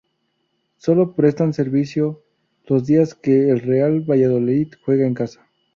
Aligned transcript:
Solo 0.77 1.13
prestan 1.13 1.53
servicio 1.53 2.23
los 2.65 2.87
días 2.87 3.13
que 3.13 3.49
el 3.51 3.59
Real 3.59 4.01
Valladolid 4.01 4.73
juega 4.83 5.05
en 5.05 5.13
casa. 5.13 5.47